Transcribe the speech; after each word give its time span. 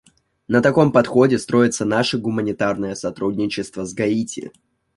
На 0.47 0.61
таком 0.63 0.91
подходе 0.91 1.37
строится 1.37 1.85
наше 1.85 2.17
гуманитарное 2.17 2.95
сотрудничество 2.95 3.85
с 3.85 3.93
Гаити. 3.93 4.51